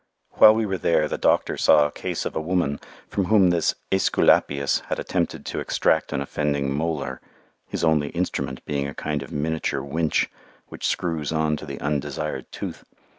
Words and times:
While 0.31 0.55
we 0.55 0.65
were 0.65 0.79
there 0.79 1.07
the 1.07 1.19
doctor 1.19 1.57
saw 1.57 1.85
a 1.85 1.91
case 1.91 2.25
of 2.25 2.35
a 2.35 2.41
woman 2.41 2.79
from 3.07 3.25
whom 3.25 3.51
this 3.51 3.75
Æsculapius 3.91 4.81
had 4.85 4.97
attempted 4.97 5.45
to 5.45 5.59
extract 5.59 6.11
an 6.11 6.21
offending 6.21 6.73
molar, 6.75 7.21
his 7.67 7.83
only 7.83 8.09
instrument 8.09 8.65
being 8.65 8.87
a 8.87 8.95
kind 8.95 9.21
of 9.21 9.31
miniature 9.31 9.83
winch 9.83 10.27
which 10.69 10.87
screws 10.87 11.31
on 11.31 11.55
to 11.57 11.67
the 11.67 11.79
undesired 11.79 12.51
tooth. 12.51 12.83